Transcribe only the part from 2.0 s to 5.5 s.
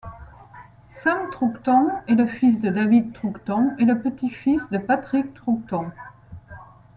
est le fils de David Troughton et le petit-fils de Patrick